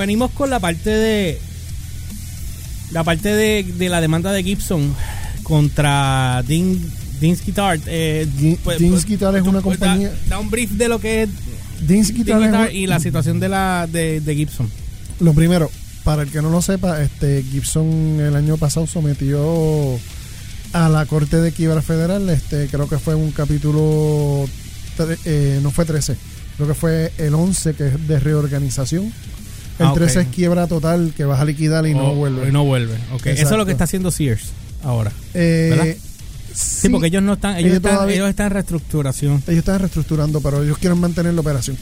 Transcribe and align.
venimos 0.00 0.30
con 0.32 0.50
la 0.50 0.58
parte 0.58 0.90
de 0.90 1.38
la 2.90 3.04
parte 3.04 3.28
de, 3.34 3.62
de 3.62 3.88
la 3.88 4.00
demanda 4.00 4.32
de 4.32 4.42
Gibson 4.42 4.94
contra 5.44 6.42
Dean, 6.46 6.78
Dean's 7.20 7.44
Guitar. 7.44 7.78
Eh, 7.86 8.26
pues, 8.64 8.78
Dean's 8.78 8.92
pues, 8.94 9.04
Guitar 9.06 9.36
es 9.36 9.44
tú, 9.44 9.50
una 9.50 9.60
pues, 9.60 9.78
da- 9.78 9.86
compañía- 9.86 10.12
Da, 10.28 10.38
un 10.38 10.50
brief 10.50 10.72
de 10.72 10.88
lo 10.88 10.98
que 11.00 11.22
es 11.22 11.28
Dean's 11.86 12.08
Dean 12.08 12.18
Guitar 12.18 12.64
es 12.66 12.70
un- 12.70 12.76
y 12.76 12.86
la 12.86 12.98
situación 13.00 13.38
de 13.40 13.48
la 13.48 13.88
de, 13.90 14.20
de 14.20 14.34
Gibson. 14.34 14.68
Lo 15.20 15.32
primero, 15.34 15.70
para 16.04 16.22
el 16.22 16.30
que 16.30 16.42
no 16.42 16.50
lo 16.50 16.62
sepa, 16.62 17.00
este 17.02 17.44
Gibson 17.44 18.18
el 18.20 18.34
año 18.34 18.56
pasado 18.56 18.86
sometió 18.86 19.98
a 20.72 20.88
la 20.88 21.04
Corte 21.06 21.36
de 21.40 21.52
Quiebra 21.52 21.82
Federal, 21.82 22.28
este 22.30 22.66
creo 22.68 22.88
que 22.88 22.98
fue 22.98 23.14
un 23.14 23.30
capítulo, 23.32 24.46
tre- 24.96 25.18
eh, 25.24 25.60
no 25.62 25.70
fue 25.70 25.84
13, 25.84 26.16
creo 26.56 26.68
que 26.68 26.74
fue 26.74 27.12
el 27.18 27.34
11 27.34 27.74
que 27.74 27.88
es 27.88 28.08
de 28.08 28.18
reorganización. 28.20 29.12
El 29.80 29.86
Ah, 29.86 29.90
ok. 29.92 29.98
13 29.98 30.20
es 30.20 30.26
quiebra 30.28 30.66
total 30.68 31.12
que 31.16 31.24
vas 31.24 31.40
a 31.40 31.44
liquidar 31.44 31.86
y 31.86 31.94
no 31.94 32.12
O- 32.12 32.14
vuelve. 32.14 32.48
y 32.48 32.52
no 32.52 32.64
vuelve. 32.64 32.94
Eso 33.24 33.42
es 33.42 33.50
lo 33.50 33.66
que 33.66 33.72
está 33.72 33.84
haciendo 33.84 34.10
Sears 34.10 34.44
ahora. 34.84 35.10
Eh, 35.34 35.68
¿verdad? 35.70 35.84
sí, 36.54 36.80
Sí, 36.82 36.88
porque 36.88 37.06
ellos 37.08 37.22
no 37.22 37.32
están, 37.34 37.52
ellos, 37.56 37.64
ellos 37.66 37.76
están, 37.76 37.94
todavía- 37.94 38.14
ellos 38.16 38.28
están 38.30 38.46
en 38.46 38.52
reestructuración. 38.52 39.32
ellos 39.46 39.58
están 39.58 39.78
reestructurando, 39.80 40.40
pero 40.40 40.62
ellos 40.62 40.78
quieren 40.78 40.98
mantener 41.00 41.32
la 41.34 41.40
operación. 41.40 41.76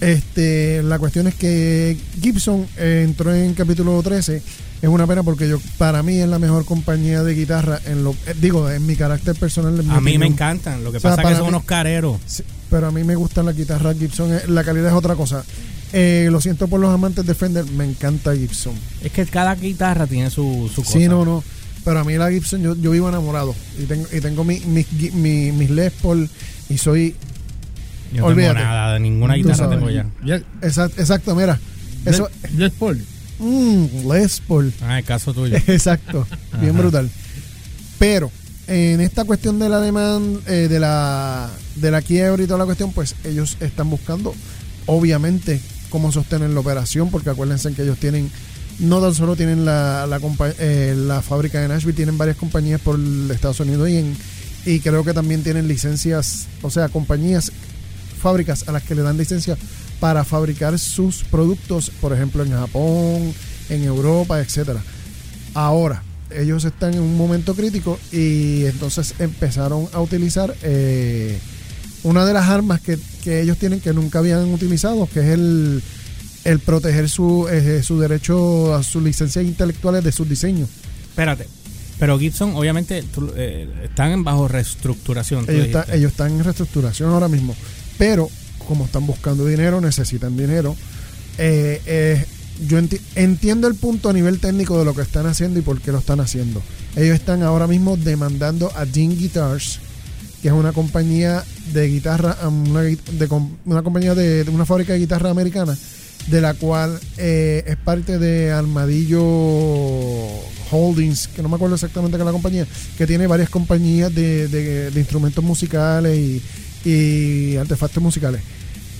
Este, 0.00 0.82
la 0.84 0.98
cuestión 0.98 1.26
es 1.26 1.34
que 1.34 1.96
Gibson 2.20 2.66
eh, 2.76 3.02
entró 3.06 3.34
en 3.34 3.54
capítulo 3.54 4.00
13. 4.02 4.40
Es 4.80 4.88
una 4.88 5.08
pena 5.08 5.24
porque 5.24 5.48
yo, 5.48 5.58
para 5.76 6.04
mí, 6.04 6.18
es 6.18 6.28
la 6.28 6.38
mejor 6.38 6.64
compañía 6.64 7.24
de 7.24 7.34
guitarra. 7.34 7.80
En 7.84 8.04
lo, 8.04 8.12
eh, 8.12 8.34
digo, 8.40 8.70
en 8.70 8.86
mi 8.86 8.94
carácter 8.94 9.34
personal. 9.34 9.72
mi 9.72 9.80
A 9.80 9.82
mí 9.82 9.88
me 9.90 9.96
opinión. 10.12 10.32
encantan. 10.34 10.84
Lo 10.84 10.92
que 10.92 10.98
O 10.98 11.00
sea, 11.00 11.16
pasa 11.16 11.22
es 11.22 11.28
que 11.30 11.34
son 11.34 11.42
mí- 11.46 11.48
unos 11.48 11.64
careros. 11.64 12.18
Sí, 12.26 12.44
pero 12.70 12.86
a 12.86 12.90
mí 12.92 13.02
me 13.02 13.16
gustan 13.16 13.46
las 13.46 13.56
guitarras 13.56 13.98
Gibson. 13.98 14.32
eh, 14.32 14.42
La 14.46 14.62
calidad 14.62 14.86
es 14.88 14.94
otra 14.94 15.16
cosa. 15.16 15.42
Eh, 15.92 16.28
lo 16.30 16.40
siento 16.40 16.68
por 16.68 16.80
los 16.80 16.92
amantes 16.92 17.24
de 17.26 17.34
Fender. 17.34 17.64
Me 17.72 17.84
encanta 17.84 18.34
Gibson. 18.34 18.74
Es 19.02 19.10
que 19.12 19.24
cada 19.26 19.54
guitarra 19.54 20.06
tiene 20.06 20.30
su, 20.30 20.70
su 20.74 20.82
cosa. 20.82 20.98
Sí, 20.98 21.08
no, 21.08 21.24
no. 21.24 21.42
Pero 21.84 22.00
a 22.00 22.04
mí 22.04 22.14
la 22.16 22.30
Gibson, 22.30 22.62
yo, 22.62 22.76
yo 22.76 22.90
vivo 22.90 23.08
enamorado. 23.08 23.54
Y 23.78 23.84
tengo, 23.84 24.06
y 24.12 24.20
tengo 24.20 24.44
mi- 24.44 24.60
mis 24.60 24.86
gui- 24.90 25.12
mi- 25.12 25.52
mis 25.52 25.70
Les 25.70 25.92
Paul. 25.92 26.28
Y 26.68 26.76
soy. 26.76 27.14
Yo 28.12 28.20
no 28.20 28.26
Olvídate. 28.26 28.54
tengo 28.58 28.68
nada, 28.70 28.92
de 28.94 29.00
ninguna 29.00 29.34
guitarra 29.34 29.70
tengo 29.70 29.88
ya. 29.90 30.06
Exacto, 30.62 31.00
exacto 31.00 31.34
mira. 31.34 31.58
Eso. 32.04 32.28
Les- 32.42 32.54
Les 32.54 32.72
Paul. 32.72 33.04
Mm, 33.38 33.84
Les 34.12 34.40
Paul. 34.40 34.72
Ah, 34.82 34.98
el 34.98 35.04
caso 35.04 35.32
tuyo. 35.32 35.56
Exacto, 35.66 36.26
bien 36.60 36.76
brutal. 36.76 37.08
Pero 37.98 38.30
en 38.66 39.00
esta 39.00 39.24
cuestión 39.24 39.58
de 39.58 39.68
la 39.68 39.80
demanda, 39.80 40.40
eh, 40.46 40.68
de 40.68 40.80
la 40.80 41.50
de 41.76 41.90
la 41.90 42.02
quiebra 42.02 42.42
y 42.42 42.46
toda 42.46 42.58
la 42.58 42.64
cuestión, 42.66 42.92
pues 42.92 43.14
ellos 43.24 43.56
están 43.60 43.88
buscando, 43.88 44.34
obviamente, 44.86 45.60
cómo 45.90 46.12
sostener 46.12 46.50
la 46.50 46.60
operación, 46.60 47.10
porque 47.10 47.30
acuérdense 47.30 47.72
que 47.72 47.82
ellos 47.82 47.98
tienen, 47.98 48.30
no 48.78 49.00
tan 49.00 49.14
solo 49.14 49.36
tienen 49.36 49.64
la, 49.64 50.06
la, 50.06 50.20
eh, 50.58 50.94
la 50.96 51.22
fábrica 51.22 51.60
de 51.60 51.68
Nashville, 51.68 51.96
tienen 51.96 52.18
varias 52.18 52.36
compañías 52.36 52.80
por 52.80 52.98
Estados 53.30 53.60
Unidos 53.60 53.88
y, 53.88 53.96
en, 53.96 54.16
y 54.66 54.80
creo 54.80 55.04
que 55.04 55.14
también 55.14 55.42
tienen 55.42 55.68
licencias, 55.68 56.46
o 56.62 56.70
sea, 56.70 56.88
compañías, 56.88 57.52
fábricas 58.20 58.68
a 58.68 58.72
las 58.72 58.82
que 58.82 58.94
le 58.94 59.02
dan 59.02 59.16
licencia 59.16 59.56
para 60.00 60.24
fabricar 60.24 60.78
sus 60.78 61.24
productos, 61.24 61.90
por 62.00 62.12
ejemplo, 62.12 62.44
en 62.44 62.52
Japón, 62.52 63.32
en 63.68 63.84
Europa, 63.84 64.40
etcétera. 64.40 64.82
Ahora, 65.54 66.02
ellos 66.30 66.64
están 66.64 66.94
en 66.94 67.00
un 67.00 67.16
momento 67.16 67.54
crítico 67.54 67.98
y 68.12 68.64
entonces 68.66 69.14
empezaron 69.18 69.88
a 69.92 70.00
utilizar 70.00 70.54
eh, 70.62 71.38
una 72.04 72.24
de 72.24 72.32
las 72.32 72.48
armas 72.48 72.80
que, 72.80 72.98
que 73.24 73.40
ellos 73.42 73.58
tienen 73.58 73.80
que 73.80 73.92
nunca 73.92 74.18
habían 74.20 74.52
utilizado, 74.52 75.08
que 75.12 75.20
es 75.20 75.26
el, 75.26 75.82
el 76.44 76.58
proteger 76.60 77.08
su, 77.08 77.48
eh, 77.50 77.82
su 77.82 77.98
derecho 77.98 78.74
a 78.74 78.82
sus 78.82 79.02
licencias 79.02 79.44
intelectuales 79.44 80.04
de 80.04 80.12
sus 80.12 80.28
diseños. 80.28 80.68
Espérate. 81.08 81.46
Pero 81.98 82.16
Gibson, 82.18 82.54
obviamente, 82.54 83.02
tú, 83.02 83.32
eh, 83.36 83.68
están 83.84 84.22
bajo 84.22 84.46
reestructuración. 84.46 85.46
Ellos, 85.48 85.66
está- 85.66 85.94
ellos 85.94 86.12
están 86.12 86.30
en 86.32 86.44
reestructuración 86.44 87.10
ahora 87.10 87.26
mismo, 87.28 87.56
pero 87.98 88.30
como 88.68 88.84
están 88.84 89.04
buscando 89.06 89.44
dinero, 89.46 89.80
necesitan 89.80 90.36
dinero. 90.36 90.76
Eh, 91.38 91.82
eh, 91.86 92.24
yo 92.68 92.78
enti- 92.78 93.00
entiendo 93.16 93.66
el 93.68 93.74
punto 93.74 94.08
a 94.08 94.12
nivel 94.12 94.38
técnico 94.40 94.78
de 94.78 94.84
lo 94.84 94.94
que 94.94 95.02
están 95.02 95.26
haciendo 95.26 95.58
y 95.58 95.62
por 95.62 95.80
qué 95.80 95.90
lo 95.92 95.98
están 95.98 96.20
haciendo. 96.20 96.62
Ellos 96.96 97.14
están 97.16 97.42
ahora 97.42 97.66
mismo 97.66 97.96
demandando 97.96 98.70
a 98.76 98.84
Dean 98.84 99.16
Guitars, 99.16 99.80
que 100.42 100.48
es 100.48 100.54
una 100.54 100.72
compañía 100.72 101.44
de 101.72 101.88
guitarra, 101.88 102.36
una, 102.46 102.82
de 102.82 103.28
una 103.64 103.82
compañía 103.82 104.14
de, 104.14 104.44
de 104.44 104.50
una 104.50 104.64
fábrica 104.66 104.92
de 104.92 105.00
guitarra 105.00 105.30
americana, 105.30 105.76
de 106.28 106.40
la 106.40 106.54
cual 106.54 106.98
eh, 107.16 107.64
es 107.66 107.76
parte 107.76 108.18
de 108.18 108.52
Armadillo 108.52 109.22
Holdings, 110.70 111.28
que 111.28 111.42
no 111.42 111.48
me 111.48 111.56
acuerdo 111.56 111.74
exactamente 111.76 112.16
qué 112.16 112.22
es 112.22 112.26
la 112.26 112.32
compañía, 112.32 112.66
que 112.96 113.06
tiene 113.06 113.26
varias 113.26 113.48
compañías 113.50 114.14
de, 114.14 114.48
de- 114.48 114.90
de 114.90 115.00
instrumentos 115.00 115.42
musicales 115.42 116.18
y, 116.18 116.42
y 116.88 117.56
artefactos 117.56 118.02
musicales. 118.02 118.42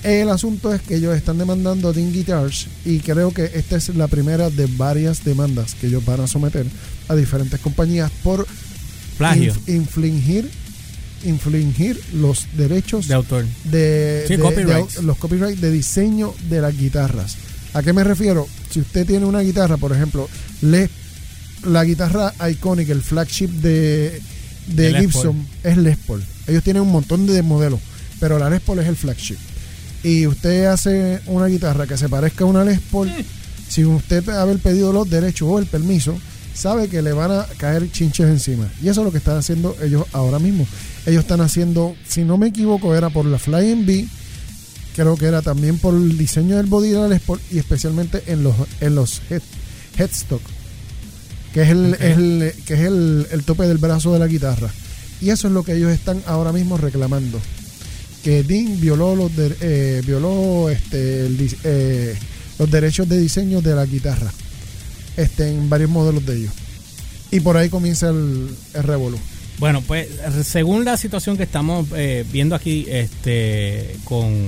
El 0.03 0.29
asunto 0.29 0.73
es 0.73 0.81
que 0.81 0.95
ellos 0.95 1.15
están 1.15 1.37
demandando 1.37 1.89
a 1.89 1.93
Dean 1.93 2.13
Guitars 2.13 2.67
y 2.85 2.99
creo 2.99 3.31
que 3.31 3.51
esta 3.53 3.75
es 3.75 3.89
la 3.95 4.07
primera 4.07 4.49
de 4.49 4.65
varias 4.77 5.25
demandas 5.25 5.75
que 5.75 5.87
ellos 5.87 6.05
van 6.05 6.21
a 6.21 6.27
someter 6.27 6.65
a 7.09 7.15
diferentes 7.15 7.59
compañías 7.59 8.09
por 8.23 8.47
Plagio 9.17 9.53
inf- 9.53 9.75
infligir 9.75 10.49
infligir 11.23 11.99
los 12.13 12.47
derechos 12.57 13.07
de 13.07 13.13
autor. 13.13 13.45
de, 13.65 14.25
Sí, 14.27 14.35
de- 14.35 14.41
copyrights. 14.41 14.95
de- 14.95 15.03
los 15.03 15.17
copyrights 15.17 15.61
de 15.61 15.71
diseño 15.71 16.33
de 16.49 16.61
las 16.61 16.77
guitarras. 16.77 17.35
¿A 17.73 17.81
qué 17.83 17.93
me 17.93 18.03
refiero? 18.03 18.47
Si 18.71 18.79
usted 18.81 19.05
tiene 19.05 19.25
una 19.25 19.41
guitarra, 19.41 19.77
por 19.77 19.91
ejemplo, 19.93 20.27
Les- 20.61 20.89
la 21.65 21.83
guitarra 21.85 22.33
iconic, 22.49 22.89
el 22.89 23.01
flagship 23.01 23.47
de, 23.49 24.21
de 24.67 24.91
Les 24.91 25.01
Gibson 25.01 25.45
es 25.63 25.77
Les 25.77 25.97
Paul. 25.97 26.23
Ellos 26.47 26.63
tienen 26.63 26.81
un 26.83 26.91
montón 26.91 27.27
de 27.27 27.41
modelos, 27.41 27.79
pero 28.19 28.39
la 28.39 28.49
Les 28.49 28.61
Paul 28.61 28.79
es 28.79 28.87
el 28.87 28.95
flagship. 28.95 29.37
Y 30.03 30.25
usted 30.27 30.65
hace 30.65 31.19
una 31.25 31.47
guitarra 31.47 31.85
que 31.85 31.97
se 31.97 32.07
parezca 32.09 32.43
a 32.45 32.47
una 32.47 32.63
Les 32.63 32.79
Paul, 32.79 33.11
si 33.69 33.83
usted 33.85 34.27
haber 34.29 34.57
pedido 34.59 34.91
los 34.93 35.09
derechos 35.09 35.47
o 35.51 35.59
el 35.59 35.65
permiso, 35.65 36.17
sabe 36.53 36.87
que 36.89 37.01
le 37.01 37.13
van 37.13 37.31
a 37.31 37.45
caer 37.57 37.91
chinches 37.91 38.27
encima. 38.27 38.69
Y 38.81 38.87
eso 38.89 39.01
es 39.01 39.05
lo 39.05 39.11
que 39.11 39.17
están 39.19 39.37
haciendo 39.37 39.75
ellos 39.83 40.05
ahora 40.13 40.39
mismo. 40.39 40.65
Ellos 41.09 41.21
están 41.23 41.41
haciendo, 41.41 41.95
si 42.07 42.23
no 42.23 42.37
me 42.37 42.47
equivoco, 42.47 42.95
era 42.95 43.09
por 43.09 43.25
la 43.25 43.39
Flying 43.39 43.85
Bee, 43.85 44.07
creo 44.95 45.15
que 45.17 45.25
era 45.25 45.41
también 45.41 45.77
por 45.77 45.93
el 45.95 46.17
diseño 46.17 46.57
del 46.57 46.65
body 46.67 46.89
de 46.89 46.99
la 46.99 47.07
Les 47.07 47.21
Paul 47.21 47.39
y 47.51 47.57
especialmente 47.57 48.23
en 48.27 48.43
los 48.43 48.55
en 48.81 48.95
los 48.95 49.21
head, 49.29 49.41
headstock, 49.97 50.41
que 51.53 51.63
es 51.63 51.69
el, 51.69 51.93
Ok. 51.93 52.01
es 52.01 52.17
el- 52.17 52.53
que 52.65 52.73
es 52.75 52.79
el, 52.81 53.27
el 53.31 53.43
tope 53.43 53.63
del 53.67 53.77
brazo 53.77 54.13
de 54.13 54.19
la 54.19 54.27
guitarra. 54.27 54.69
Y 55.21 55.31
eso 55.31 55.47
es 55.47 55.53
lo 55.53 55.63
que 55.63 55.75
ellos 55.75 55.91
están 55.91 56.21
ahora 56.27 56.51
mismo 56.53 56.77
reclamando. 56.77 57.39
Que 58.23 58.43
Dean 58.43 58.79
violó 58.79 59.15
los 59.15 59.35
de- 59.35 59.55
eh, 59.61 60.01
violó 60.05 60.69
este 60.69 61.25
el 61.25 61.55
eh, 61.63 62.15
los 62.59 62.69
derechos 62.69 63.07
de 63.09 63.17
diseño 63.19 63.61
de 63.61 63.73
la 63.75 63.85
guitarra 63.85 64.31
este, 65.17 65.49
en 65.49 65.69
varios 65.69 65.89
modelos 65.89 66.25
de 66.25 66.37
ellos. 66.37 66.53
Y 67.31 67.39
por 67.39 67.55
ahí 67.57 67.69
comienza 67.69 68.09
el, 68.09 68.49
el 68.73 68.83
revolú. 68.83 69.17
Bueno, 69.59 69.81
pues 69.81 70.07
según 70.43 70.85
la 70.85 70.95
situación 70.97 71.35
que 71.37 71.43
estamos 71.43 71.87
eh, 71.95 72.25
viendo 72.31 72.55
aquí 72.55 72.85
este 72.89 73.97
con, 74.05 74.47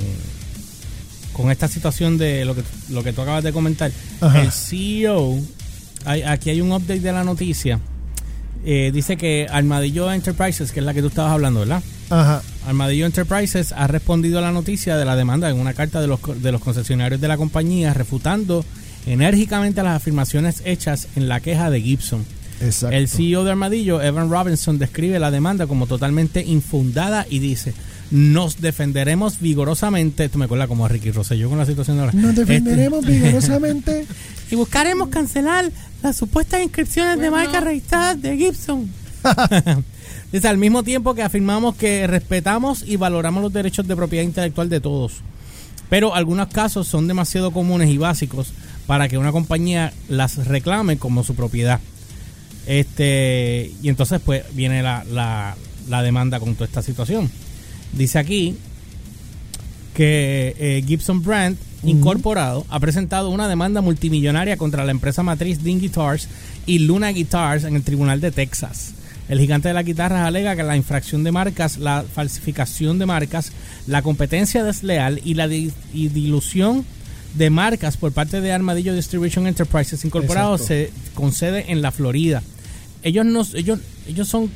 con 1.34 1.52
esta 1.52 1.68
situación 1.68 2.18
de 2.18 2.46
lo 2.46 2.56
que, 2.56 2.64
lo 2.90 3.04
que 3.04 3.12
tú 3.14 3.22
acabas 3.22 3.44
de 3.44 3.52
comentar, 3.52 3.92
Ajá. 4.22 4.42
el 4.42 4.52
CEO, 4.52 5.38
hay- 6.06 6.22
aquí 6.24 6.50
hay 6.50 6.62
un 6.62 6.72
update 6.72 7.02
de 7.02 7.12
la 7.12 7.24
noticia, 7.26 7.80
eh, 8.66 8.92
dice 8.94 9.18
que 9.18 9.48
Armadillo 9.50 10.12
Enterprises, 10.12 10.72
que 10.72 10.80
es 10.80 10.86
la 10.86 10.94
que 10.94 11.02
tú 11.02 11.08
estabas 11.08 11.34
hablando, 11.34 11.60
¿verdad? 11.62 11.84
Ajá. 12.10 12.42
Armadillo 12.68 13.06
Enterprises 13.06 13.74
ha 13.74 13.88
respondido 13.88 14.40
a 14.40 14.42
la 14.42 14.52
noticia 14.52 14.96
de 14.98 15.04
la 15.06 15.16
demanda 15.18 15.50
en 15.50 15.60
una 15.60 15.74
carta 15.74 16.00
de 16.00 16.08
los, 16.08 16.20
de 16.42 16.52
los 16.54 16.62
concesionarios 16.62 17.20
de 17.20 17.28
la 17.28 17.36
compañía, 17.38 17.94
refutando 17.94 18.64
enérgicamente 19.08 19.82
las 19.84 19.96
afirmaciones 19.98 20.62
hechas 20.64 21.08
en 21.16 21.28
la 21.28 21.40
queja 21.42 21.70
de 21.70 21.82
Gibson. 21.82 22.24
Exacto. 22.62 22.96
El 22.96 23.08
CEO 23.08 23.44
de 23.44 23.52
Armadillo, 23.52 24.02
Evan 24.02 24.30
Robinson, 24.30 24.78
describe 24.78 25.20
la 25.20 25.32
demanda 25.32 25.68
como 25.68 25.88
totalmente 25.88 26.44
infundada 26.44 27.26
y 27.30 27.40
dice, 27.40 27.74
nos 28.12 28.62
defenderemos 28.62 29.40
vigorosamente, 29.40 30.26
esto 30.26 30.38
me 30.38 30.46
acuerda 30.46 30.68
como 30.68 30.86
a 30.86 30.90
Ricky 30.90 31.12
Rosselló 31.12 31.50
con 31.50 31.58
la 31.58 31.66
situación 31.66 31.98
de 31.98 32.04
ahora, 32.04 32.14
Nos 32.14 32.36
defenderemos 32.36 33.06
vigorosamente. 33.08 34.02
Este, 34.02 34.16
y 34.52 34.56
buscaremos 34.56 35.10
cancelar 35.10 35.72
las 36.04 36.18
supuestas 36.18 36.62
inscripciones 36.62 37.20
de 37.20 37.32
marca 37.32 37.62
registrada 37.62 38.16
de 38.16 38.38
Gibson. 38.38 38.90
Dice, 40.32 40.48
al 40.48 40.58
mismo 40.58 40.84
tiempo 40.84 41.14
que 41.14 41.24
afirmamos 41.24 41.76
que 41.76 42.08
respetamos 42.08 42.84
y 42.88 42.96
valoramos 42.98 43.44
los 43.44 43.54
derechos 43.54 43.88
de 43.88 43.96
propiedad 43.96 44.24
intelectual 44.24 44.70
de 44.70 44.80
todos. 44.80 45.22
Pero 45.90 46.16
algunos 46.16 46.48
casos 46.48 46.88
son 46.88 47.08
demasiado 47.08 47.52
comunes 47.52 47.90
y 47.90 47.98
básicos 47.98 48.54
para 48.88 49.10
que 49.10 49.18
una 49.18 49.32
compañía 49.32 49.94
las 50.10 50.48
reclame 50.48 50.98
como 50.98 51.24
su 51.24 51.36
propiedad. 51.36 51.80
Este, 52.68 53.72
y 53.82 53.90
entonces 53.90 54.22
pues 54.24 54.44
viene 54.54 54.84
la, 54.84 55.04
la, 55.12 55.56
la 55.90 56.02
demanda 56.04 56.40
con 56.40 56.54
toda 56.56 56.66
esta 56.66 56.82
situación. 56.82 57.30
Dice 57.94 58.20
aquí 58.20 58.56
que 59.94 60.56
eh, 60.58 60.84
Gibson 60.88 61.22
Brand 61.24 61.58
Incorporado 61.84 62.64
ha 62.70 62.80
presentado 62.80 63.30
una 63.32 63.48
demanda 63.48 63.82
multimillonaria 63.82 64.56
contra 64.56 64.86
la 64.86 64.92
empresa 64.92 65.24
matriz 65.24 65.64
Dean 65.64 65.80
Guitars 65.80 66.28
y 66.68 66.78
Luna 66.80 67.10
Guitars 67.10 67.64
en 67.64 67.76
el 67.76 67.82
Tribunal 67.82 68.22
de 68.22 68.32
Texas. 68.32 68.94
El 69.28 69.40
gigante 69.40 69.70
de 69.70 69.74
las 69.74 69.86
guitarras 69.86 70.28
alega 70.28 70.56
que 70.56 70.62
la 70.62 70.78
infracción 70.78 71.24
de 71.24 71.32
marcas, 71.32 71.78
la 71.78 72.04
falsificación 72.14 73.00
de 73.00 73.08
marcas, 73.08 73.52
la 73.88 74.04
competencia 74.04 74.64
desleal 74.64 75.22
y 75.26 75.34
la 75.34 75.48
di- 75.48 75.72
y 75.94 76.10
dilución 76.10 76.86
de 77.36 77.50
marcas 77.50 77.98
por 77.98 78.12
parte 78.12 78.42
de 78.42 78.52
Armadillo 78.52 78.94
Distribution 78.94 79.48
Enterprises 79.48 80.04
Incorporados 80.06 80.62
Exacto. 80.70 81.00
se 81.08 81.14
concede 81.14 81.72
en 81.72 81.82
la 81.82 81.92
Florida. 81.92 82.44
Ellos 83.04 83.26
no, 83.26 83.46
ellos, 83.54 83.80
ellos 84.08 84.28
son 84.28 84.50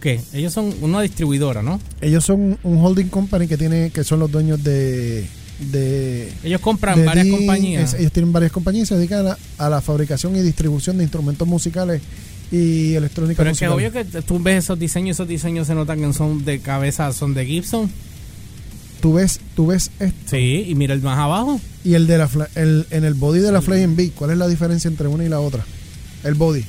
¿qué? 0.00 0.20
Ellos 0.32 0.52
son 0.52 0.74
una 0.80 1.00
distribuidora, 1.02 1.62
¿no? 1.62 1.80
Ellos 2.00 2.24
son 2.24 2.58
un 2.62 2.78
holding 2.84 3.06
company 3.08 3.46
que 3.46 3.56
tiene 3.56 3.90
que 3.90 4.04
son 4.04 4.20
los 4.20 4.30
dueños 4.30 4.62
de 4.64 5.26
de 5.70 6.32
Ellos 6.42 6.60
compran 6.60 6.98
de 6.98 7.04
varias 7.06 7.26
Dean, 7.26 7.36
compañías. 7.38 7.94
es- 7.94 8.00
ellos 8.00 8.12
tienen 8.12 8.32
varias 8.32 8.50
compañías 8.52 8.86
y 8.86 8.88
se 8.88 8.96
dedican 8.96 9.20
a 9.20 9.22
la, 9.22 9.38
a 9.58 9.68
la 9.70 9.80
fabricación 9.80 10.34
y 10.36 10.42
distribución 10.42 10.96
de 10.98 11.04
instrumentos 11.04 11.46
musicales 11.46 12.02
y 12.50 12.94
electrónica 12.94 13.38
Pero 13.38 13.50
es 13.50 13.58
que 13.58 13.68
obvio 13.68 13.92
que 13.92 14.04
tú 14.04 14.38
ves 14.40 14.64
esos 14.64 14.78
diseños, 14.78 15.16
esos 15.16 15.28
diseños 15.28 15.66
se 15.68 15.74
notan 15.74 16.00
que 16.00 16.12
son 16.12 16.44
de 16.44 16.58
cabeza, 16.60 17.12
son 17.12 17.34
de 17.34 17.46
Gibson. 17.46 17.90
Tú 19.04 19.12
ves 19.12 19.38
tú 19.54 19.66
ves 19.66 19.90
esto 20.00 20.16
Sí, 20.30 20.64
y 20.66 20.74
mira 20.74 20.94
el 20.94 21.02
más 21.02 21.18
abajo. 21.18 21.60
y 21.84 21.92
el 21.92 22.06
de 22.06 22.16
la 22.16 22.30
el, 22.54 22.86
en 22.90 23.04
el 23.04 23.12
body 23.12 23.40
de 23.40 23.52
la 23.52 23.60
Flying 23.60 23.96
B 23.96 24.12
¿cuál 24.14 24.30
es 24.30 24.38
la 24.38 24.48
diferencia 24.48 24.88
entre 24.88 25.08
una 25.08 25.24
y 25.24 25.28
la 25.28 25.40
otra? 25.40 25.62
el 26.22 26.32
body 26.32 26.64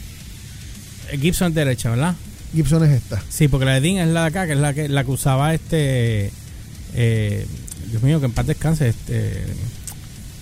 El 1.13 1.21
Gibson 1.21 1.47
es 1.49 1.55
derecha, 1.55 1.91
¿verdad? 1.91 2.13
Gibson 2.53 2.83
es 2.83 2.91
esta 2.91 3.23
Sí, 3.29 3.47
porque 3.47 3.65
la 3.65 3.75
de 3.75 3.79
Dean 3.79 4.05
es 4.05 4.13
la 4.13 4.23
de 4.23 4.27
acá, 4.27 4.47
que 4.47 4.51
es 4.51 4.59
la 4.59 4.73
que, 4.73 4.89
la 4.89 5.05
que 5.05 5.11
usaba 5.11 5.53
este. 5.53 6.29
eh, 6.93 7.45
Dios 7.89 8.03
mío, 8.03 8.19
que 8.19 8.25
en 8.25 8.33
paz 8.33 8.47
descanse. 8.47 8.89
Este, 8.89 9.43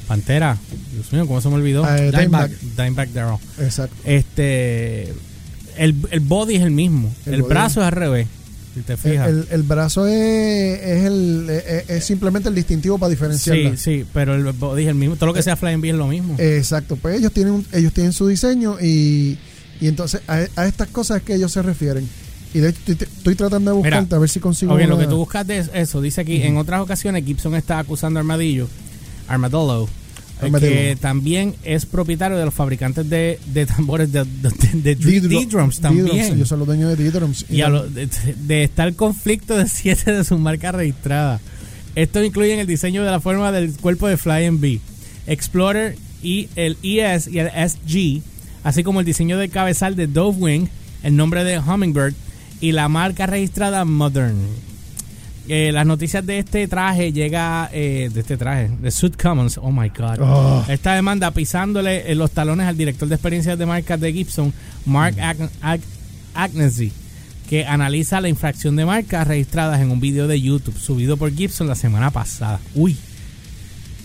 Pantera. 0.08 0.58
Dios 0.94 1.14
mío, 1.14 1.28
¿cómo 1.28 1.42
se 1.42 1.50
me 1.50 1.56
olvidó? 1.56 1.86
Ah, 1.86 1.98
eh, 2.00 2.12
Dimeback. 2.12 2.52
Dimeback 2.76 3.10
exacto 3.60 3.96
Este. 4.04 5.14
El, 5.78 5.96
el 6.10 6.20
body 6.22 6.56
es 6.56 6.62
el 6.64 6.72
mismo. 6.72 7.14
El 7.28 7.36
El, 7.36 7.44
brazo 7.44 7.82
es 7.82 7.86
al 7.88 7.94
revés. 7.94 8.28
Si 8.74 8.82
te 8.82 8.94
el, 8.94 8.98
fijas. 9.00 9.30
el- 9.30 9.48
el 9.52 9.64
brazo 9.64 10.08
es, 10.08 10.80
es, 10.82 11.06
el, 11.06 11.48
es, 11.50 11.90
es 11.90 12.06
simplemente 12.06 12.50
el 12.50 12.56
distintivo 12.56 12.98
para 12.98 13.10
diferenciarla 13.12 13.78
sí, 13.78 14.00
sí, 14.02 14.06
pero 14.14 14.34
el 14.34 14.44
body 14.54 14.84
es 14.84 14.90
el 14.90 14.96
mismo. 14.96 15.16
Todo 15.16 15.28
lo 15.28 15.34
que 15.34 15.44
sea 15.44 15.56
Flying 15.56 15.80
B 15.82 15.90
es 15.90 15.96
lo 15.96 16.08
mismo. 16.08 16.36
Exacto, 16.40 16.96
pues 16.96 17.18
ellos 17.20 17.32
tienen 17.32 17.66
ellos 17.72 17.94
tienen 17.94 18.14
su 18.14 18.28
diseño 18.28 18.78
y, 18.82 19.38
y 19.80 19.88
entonces 19.88 20.22
a, 20.28 20.46
a 20.56 20.66
estas 20.68 20.88
cosas 20.90 21.18
es 21.18 21.24
que 21.24 21.36
ellos 21.36 21.52
se 21.52 21.62
refieren. 21.62 22.08
Y 22.56 22.60
de 22.60 22.70
hecho 22.70 22.80
estoy, 22.88 23.08
estoy 23.18 23.36
tratando 23.36 23.72
de 23.72 23.78
Mira, 23.78 23.90
buscarte 23.98 24.16
a 24.16 24.20
ver 24.20 24.30
si 24.30 24.40
consigo 24.40 24.78
lo 24.78 24.98
que 24.98 25.06
tú 25.08 25.18
buscaste 25.18 25.58
es 25.58 25.70
eso. 25.74 26.02
Dice 26.02 26.22
aquí, 26.22 26.42
en 26.44 26.58
otras 26.58 26.82
ocasiones 26.82 27.26
Gibson 27.26 27.56
está 27.56 27.80
acusando 27.80 28.20
a 28.20 28.22
Armadillo, 28.22 28.66
eh, 28.66 28.68
Armadillo. 29.28 29.88
Que 30.70 30.96
también 31.00 31.56
es 31.64 31.86
propietario 31.86 32.38
de 32.38 32.46
los 32.46 32.54
fabricantes 32.54 33.10
de, 33.10 33.40
de 33.54 33.66
tambores 33.66 34.12
de, 34.12 34.24
de, 34.26 34.50
de, 34.74 34.96
de 34.96 34.98
D-Drum- 34.98 35.30
D-Drums 35.46 35.80
también. 35.82 36.08
Ellos 36.36 36.48
son 36.48 36.60
los 36.60 36.68
dueños 36.68 36.98
de 36.98 37.04
D-Drums. 37.04 37.46
y 37.50 37.62
a 37.62 37.70
lo- 37.70 37.88
de 37.88 38.64
estar 38.64 38.94
conflicto 38.96 39.58
de 39.58 39.68
siete 39.70 40.12
de 40.12 40.24
sus 40.24 40.40
marcas 40.40 40.74
registradas. 40.76 41.42
Esto 41.96 42.24
incluye 42.24 42.60
el 42.60 42.68
diseño 42.68 43.04
de 43.04 43.12
la 43.12 43.20
forma 43.20 43.52
del 43.52 43.72
cuerpo 43.74 44.08
de 44.08 44.18
Flying 44.18 44.60
B, 44.60 44.80
Explorer 45.28 45.96
y 46.24 46.50
el 46.56 46.78
ES 46.84 47.28
y 47.28 47.40
el 47.40 47.50
SG, 47.50 48.22
así 48.64 48.84
como 48.84 49.00
el 49.00 49.06
diseño 49.06 49.38
del 49.38 49.50
cabezal 49.50 49.96
de 49.96 50.08
Dove 50.08 50.38
Wing, 50.40 50.68
el 51.04 51.16
nombre 51.16 51.44
de 51.44 51.60
Hummingbird 51.60 52.14
y 52.62 52.72
la 52.72 52.88
marca 52.90 53.26
registrada 53.28 53.86
Modern. 53.86 54.38
Eh, 55.50 55.72
las 55.74 55.86
noticias 55.86 56.26
de 56.26 56.40
este 56.40 56.68
traje 56.70 57.12
llega 57.12 57.70
eh, 57.74 58.10
de 58.14 58.20
este 58.22 58.38
traje 58.38 58.70
de 58.82 58.92
Suit 58.92 59.22
Commons. 59.22 59.58
Oh 59.58 59.72
my 59.72 59.90
god. 59.90 60.20
Oh. 60.22 60.66
esta 60.70 60.94
demanda 60.96 61.32
pisándole 61.32 62.10
en 62.12 62.18
los 62.18 62.32
talones 62.32 62.66
al 62.68 62.78
director 62.78 63.10
de 63.10 63.16
experiencias 63.16 63.60
de 63.60 63.66
marcas 63.66 64.00
de 64.00 64.14
Gibson 64.14 64.54
Mark 64.86 65.18
Ag- 65.18 65.50
Ag- 65.62 65.82
Agnesi 66.34 66.92
que 67.50 67.66
analiza 67.66 68.22
la 68.22 68.30
infracción 68.30 68.78
de 68.78 68.86
marcas 68.86 69.28
registradas 69.28 69.82
en 69.82 69.92
un 69.92 70.00
video 70.00 70.28
de 70.30 70.40
YouTube 70.40 70.78
subido 70.80 71.18
por 71.18 71.30
Gibson 71.36 71.68
la 71.68 71.76
semana 71.76 72.10
pasada. 72.10 72.60
Uy. 72.74 72.96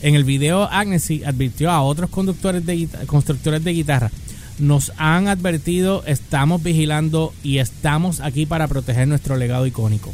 En 0.02 0.16
el 0.16 0.24
video 0.24 0.64
Agnesi 0.64 1.22
advirtió 1.24 1.70
a 1.70 1.82
otros 1.82 2.10
conductores 2.10 2.66
de 2.66 2.88
constructores 3.06 3.62
de 3.62 3.72
guitarra 3.72 4.10
nos 4.58 4.90
han 4.96 5.28
advertido, 5.28 6.02
estamos 6.04 6.60
vigilando 6.64 7.32
y 7.44 7.58
estamos 7.58 8.18
aquí 8.18 8.44
para 8.44 8.66
proteger 8.66 9.06
nuestro 9.06 9.36
legado 9.36 9.68
icónico. 9.68 10.12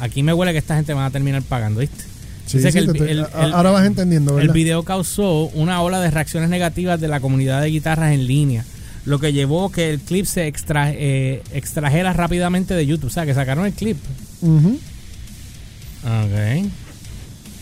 Aquí 0.00 0.22
me 0.22 0.32
huele 0.32 0.52
que 0.52 0.58
esta 0.58 0.76
gente 0.76 0.94
va 0.94 1.06
a 1.06 1.10
terminar 1.10 1.42
pagando, 1.42 1.80
¿viste? 1.80 2.04
Sí, 2.46 2.56
Dice 2.58 2.72
sí, 2.72 2.78
que 2.78 2.84
el, 2.84 2.92
te 2.92 2.98
el- 3.12 3.18
el- 3.20 3.26
ahora 3.52 3.70
vas 3.70 3.86
entendiendo, 3.86 4.32
el 4.32 4.38
¿verdad? 4.38 4.54
video 4.54 4.82
causó 4.82 5.44
una 5.54 5.82
ola 5.82 6.00
de 6.00 6.10
reacciones 6.10 6.48
negativas 6.50 7.00
de 7.00 7.06
la 7.08 7.20
comunidad 7.20 7.60
de 7.62 7.68
guitarras 7.68 8.12
en 8.12 8.26
línea, 8.26 8.64
lo 9.04 9.18
que 9.20 9.32
llevó 9.32 9.70
que 9.70 9.90
el 9.90 10.00
clip 10.00 10.26
se 10.26 10.46
extra- 10.48 10.90
eh, 10.92 11.42
extrajera 11.52 12.12
rápidamente 12.12 12.74
de 12.74 12.86
YouTube. 12.86 13.06
O 13.08 13.10
sea, 13.12 13.24
que 13.24 13.34
sacaron 13.34 13.66
el 13.66 13.72
clip. 13.72 13.98
Ujú. 14.42 14.78
Ok. 16.04 16.66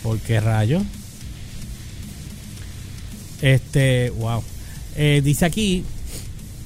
¿Por 0.01 0.17
qué 0.19 0.39
rayo? 0.39 0.81
Este, 3.41 4.09
wow. 4.17 4.43
Eh, 4.95 5.21
dice 5.23 5.45
aquí 5.45 5.83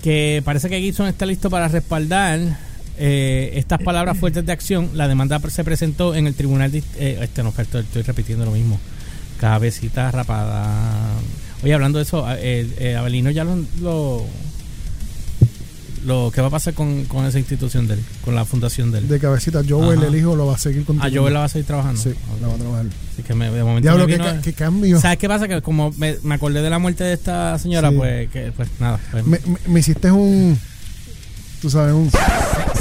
que 0.01 0.41
parece 0.43 0.69
que 0.69 0.79
Gibson 0.81 1.07
está 1.07 1.25
listo 1.25 1.49
para 1.49 1.67
respaldar 1.67 2.39
eh, 2.97 3.51
estas 3.55 3.81
palabras 3.81 4.17
fuertes 4.17 4.45
de 4.45 4.51
acción. 4.51 4.89
La 4.93 5.07
demanda 5.07 5.39
se 5.49 5.63
presentó 5.63 6.15
en 6.15 6.27
el 6.27 6.33
tribunal. 6.35 6.71
de- 6.71 6.83
eh, 6.97 7.19
este 7.21 7.43
no, 7.43 7.53
estoy, 7.57 7.81
estoy 7.81 8.01
repitiendo 8.03 8.45
lo 8.45 8.51
mismo. 8.51 8.79
Cabecita 9.39 10.11
rapada. 10.11 10.65
Oye, 11.63 11.73
hablando 11.73 11.97
de 11.99 12.03
eso, 12.03 12.25
eh, 12.31 12.67
eh, 12.79 12.95
Abelino 12.95 13.29
ya 13.31 13.43
lo, 13.43 13.55
lo, 13.81 14.25
lo- 16.05 16.31
¿Qué 16.31 16.41
va 16.41 16.47
a 16.47 16.51
pasar 16.51 16.73
con, 16.73 17.05
con 17.05 17.25
esa 17.25 17.39
institución 17.39 17.87
de 17.87 17.93
él? 17.95 17.99
Con 18.25 18.35
la 18.35 18.43
fundación 18.43 18.91
de 18.91 18.99
él. 18.99 19.07
De 19.07 19.19
cabecita, 19.19 19.61
Joel, 19.67 19.99
Ajá. 19.99 20.07
el 20.07 20.15
hijo, 20.17 20.35
lo 20.35 20.45
va 20.47 20.55
a 20.55 20.57
seguir 20.57 20.83
con 20.83 21.01
Ah, 21.01 21.07
yo 21.07 21.29
la 21.29 21.39
va 21.39 21.45
a 21.45 21.49
seguir 21.49 21.65
trabajando. 21.65 22.01
Sí, 22.01 22.13
la 22.41 22.47
va 22.49 22.53
a 22.55 22.57
trabajar. 22.57 22.85
Así 23.13 23.23
que 23.23 23.33
me, 23.33 23.49
de 23.49 23.63
momento 23.63 23.81
Diablo, 23.81 24.05
me 24.05 24.11
qué, 24.11 24.17
vino- 24.17 24.29
ca- 24.29 24.41
qué 24.41 24.53
cambio. 24.53 24.99
¿Sabes 24.99 25.17
qué 25.17 25.27
pasa? 25.29 25.47
Que 25.47 25.61
como 25.61 25.91
me, 25.97 26.17
me 26.23 26.35
acordé 26.35 26.61
de 26.61 26.69
la 26.69 26.79
muerte 26.79 27.05
de 27.05 27.13
esta 27.13 27.57
señora, 27.57 27.89
Sí. 27.89 27.95
pues, 27.97 28.29
que, 28.29 28.51
pues 28.51 28.67
nada. 28.79 28.99
pues, 29.11 29.25
Me, 29.25 29.39
me- 29.45 29.59
me 29.67 29.79
hiciste 29.79 30.11
un. 30.11 30.59
Tú 31.61 31.69
sabes, 31.69 31.93
un. 31.93 32.09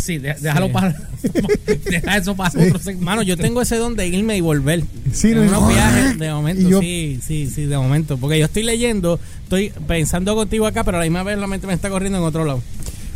Sí, 0.02 0.18
déjalo 0.18 0.66
Sí. 0.66 0.72
para. 0.72 0.96
deja 1.90 2.16
eso 2.16 2.34
para 2.36 2.50
Sí. 2.50 2.58
otro. 2.74 2.80
Mano, 3.00 3.22
yo 3.22 3.36
tengo 3.36 3.62
ese 3.62 3.76
don 3.76 3.94
de 3.96 4.06
irme 4.08 4.36
y 4.36 4.40
volver. 4.40 4.84
Sí, 5.12 5.28
no, 5.34 5.42
unos 5.42 5.68
viajes 5.68 6.18
de 6.18 6.30
momento, 6.32 6.68
yo- 6.68 6.80
sí, 6.80 7.20
sí, 7.26 7.48
sí, 7.52 7.66
de 7.66 7.76
momento. 7.78 8.16
Porque 8.18 8.38
yo 8.38 8.46
estoy 8.46 8.62
leyendo, 8.64 9.18
estoy 9.44 9.72
pensando 9.86 10.34
contigo 10.34 10.66
acá, 10.66 10.84
pero 10.84 10.96
a 10.98 11.00
la 11.00 11.04
misma 11.06 11.22
vez 11.22 11.38
la 11.38 11.46
mente 11.46 11.66
me 11.66 11.74
está 11.74 11.88
corriendo 11.90 12.18
en 12.18 12.24
otro 12.24 12.44
lado. 12.44 12.62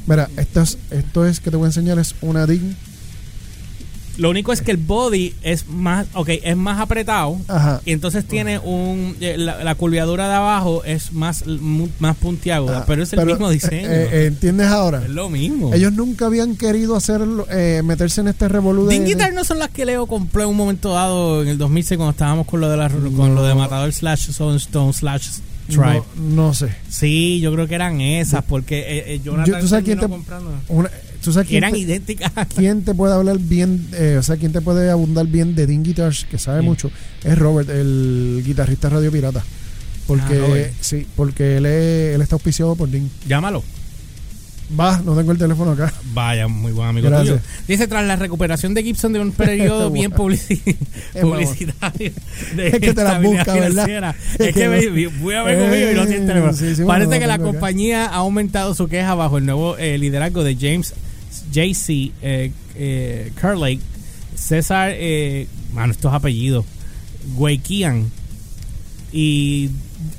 Mira, 0.07 0.29
esto 0.37 0.63
es, 0.63 0.79
esto 0.91 1.27
es 1.27 1.41
que 1.41 1.51
te 1.51 1.57
voy 1.57 1.65
a 1.65 1.69
enseñar, 1.69 1.99
es 1.99 2.15
una 2.21 2.47
DIN. 2.47 2.77
Lo 4.19 4.31
único 4.31 4.53
es 4.53 4.63
que 4.63 4.71
el 4.71 4.77
body 4.79 5.35
es 5.43 5.67
más, 5.69 6.07
ok, 6.15 6.29
es 6.43 6.57
más 6.57 6.81
apretado. 6.81 7.39
Ajá. 7.49 7.81
Y 7.85 7.93
entonces 7.93 8.27
tiene 8.27 8.59
un. 8.59 9.17
eh, 9.21 9.37
La, 9.37 9.63
la 9.63 9.75
curvatura 9.75 10.29
de 10.29 10.35
abajo 10.35 10.83
es 10.85 11.13
más, 11.13 11.45
más 11.99 12.17
puntiaguda, 12.17 12.79
Ah, 12.79 12.85
pero 12.87 13.03
es 13.03 13.13
el 13.13 13.19
pero, 13.19 13.33
mismo 13.33 13.51
diseño. 13.51 13.89
eh, 13.91 14.09
eh, 14.13 14.27
¿Entiendes 14.27 14.69
ahora? 14.69 15.03
es 15.05 15.11
lo 15.11 15.29
mismo. 15.29 15.75
Ellos 15.75 15.93
nunca 15.93 16.27
habían 16.27 16.57
querido 16.57 16.97
hacerlo, 16.97 17.47
eh, 17.51 17.83
meterse 17.85 18.21
en 18.23 18.29
este 18.29 18.49
revolú 18.49 18.87
de. 18.87 18.99
Guitar 19.01 19.33
no 19.35 19.45
son 19.45 19.59
las 19.59 19.69
que 19.71 19.85
Leo 19.85 20.07
compró 20.07 20.43
en 20.45 20.49
un 20.49 20.57
momento 20.57 20.93
dado 20.95 21.43
en 21.43 21.49
el 21.49 21.59
2006 21.59 21.97
cuando 21.99 22.11
estábamos 22.13 22.47
con 22.47 22.61
lo 22.61 22.69
de 22.71 22.77
la, 22.77 22.89
con 22.89 23.35
lo 23.35 23.43
de 23.43 23.55
Matador 23.55 23.93
slash 23.93 24.31
Stone 24.31 24.59
slash 24.93 25.29
Tribe. 25.67 26.03
No, 26.17 26.47
no 26.47 26.55
sé. 26.55 26.69
Sí, 26.89 27.41
yo 27.41 27.53
creo 27.53 27.67
que 27.67 27.75
eran 27.75 28.01
esas 28.01 28.45
porque 28.45 28.79
eh, 28.81 29.15
eh, 29.15 29.21
Jonathan 29.25 29.55
Yo- 29.55 29.61
¿tú 29.61 29.69
sabes 29.69 29.85
quién 29.85 29.99
te- 29.99 30.09
comprando. 30.09 30.53
Una- 30.69 30.91
¿Tú 31.23 31.33
sabes 31.33 31.49
quién 31.49 31.59
Eran 31.65 31.73
te, 31.73 31.79
idénticas. 31.81 32.31
quién 32.57 32.85
te 32.85 32.95
puede 32.95 33.13
hablar 33.15 33.39
bien? 33.39 33.87
eh, 33.95 34.17
o 34.19 34.23
sea, 34.23 34.37
quién 34.37 34.53
te 34.53 34.61
puede 34.61 34.91
abundar 34.91 35.27
bien 35.27 35.55
de 35.57 35.67
Dean 35.67 35.83
Guitars, 35.83 36.25
que 36.31 36.39
sabe 36.39 36.63
mucho? 36.63 36.91
Es 37.25 37.37
Robert, 37.39 37.69
el 37.71 38.43
guitarrista 38.47 38.89
Radio 38.89 39.11
Pirata. 39.11 39.43
Porque, 40.07 40.71
Ah, 40.71 40.77
sí, 40.81 41.05
porque 41.17 41.57
él, 41.57 41.67
es- 41.67 42.15
él 42.15 42.21
está 42.23 42.37
auspiciado 42.37 42.77
por 42.77 42.89
Dean. 42.89 43.11
Llámalo. 43.27 43.65
Va, 44.79 45.01
no 45.05 45.15
tengo 45.17 45.31
el 45.31 45.39
teléfono 45.39 45.71
acá. 45.73 45.93
Vaya, 46.13 46.49
muy 46.49 46.73
buen 46.73 46.89
amigo 46.89 47.09
Gracias. 47.09 47.37
tuyo. 47.41 47.49
Dice, 47.69 47.87
tras 47.87 48.05
la 48.05 48.17
recuperación 48.17 48.75
de 48.75 48.83
Gibson 48.83 49.13
de 49.13 49.21
un 49.21 49.31
periodo 49.31 49.91
bien 49.93 50.11
publici- 50.11 50.77
publicitario 51.21 52.13
de 52.57 52.67
Es 52.69 52.79
que 52.81 52.93
te 52.93 53.05
la 53.05 53.19
busca. 53.21 53.57
Es 53.59 53.77
Es 54.41 54.55
que 54.55 54.69
me- 54.91 55.07
voy 55.07 55.35
a 55.35 55.43
ver 55.45 55.59
conmigo 55.61 55.91
y 55.93 55.95
no 55.95 56.07
tiene 56.07 56.25
Eh, 56.25 56.27
teléfono. 56.27 56.53
sí, 56.53 56.75
sí, 56.75 56.83
bueno, 56.83 57.05
Parece 57.05 57.21
que 57.21 57.27
la 57.29 57.35
acá. 57.35 57.45
compañía 57.45 58.07
ha 58.07 58.15
aumentado 58.17 58.75
su 58.75 58.89
queja 58.89 59.15
bajo 59.15 59.39
el 59.39 59.47
nuevo 59.47 59.79
eh, 59.79 59.99
liderazgo 59.99 60.43
de 60.43 60.57
James 60.57 60.95
JC 61.53 62.11
eh, 62.23 62.51
eh, 62.75 63.33
Curley, 63.41 63.81
César, 64.35 64.91
eh, 64.95 65.47
mano, 65.75 65.93
estos 65.93 66.13
apellidos, 66.13 66.65
Weikian 67.37 68.11
y 69.19 69.71